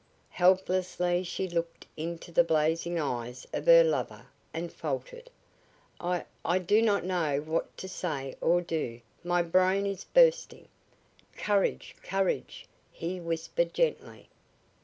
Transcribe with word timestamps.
Helplessly 0.31 1.21
she 1.23 1.47
looked 1.47 1.85
into 1.95 2.31
the 2.31 2.43
blazing 2.43 2.97
eyes 2.99 3.45
of 3.53 3.67
her 3.67 3.83
lover 3.83 4.25
and 4.51 4.73
faltered: 4.73 5.29
"I 5.99 6.25
I 6.43 6.57
do 6.57 6.81
not 6.81 7.05
know 7.05 7.39
what 7.45 7.77
to 7.77 7.87
say 7.87 8.33
or 8.41 8.61
do. 8.61 9.01
My 9.23 9.43
brain 9.43 9.85
is 9.85 10.05
bursting!" 10.05 10.67
"Courage, 11.37 11.95
courage!" 12.01 12.65
he 12.91 13.19
whispered, 13.19 13.75
gently. 13.75 14.27